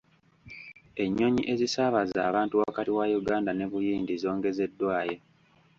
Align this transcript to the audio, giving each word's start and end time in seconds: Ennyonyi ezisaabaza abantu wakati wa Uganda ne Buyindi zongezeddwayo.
Ennyonyi 1.03 1.43
ezisaabaza 1.53 2.19
abantu 2.29 2.53
wakati 2.63 2.91
wa 2.97 3.05
Uganda 3.19 3.51
ne 3.53 3.65
Buyindi 3.71 4.13
zongezeddwayo. 4.21 5.17